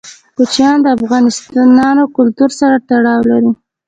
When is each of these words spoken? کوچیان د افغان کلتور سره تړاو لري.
کوچیان 0.37 0.77
د 0.81 0.85
افغان 0.95 1.23
کلتور 2.17 2.49
سره 2.59 2.75
تړاو 2.89 3.21
لري. 3.31 3.51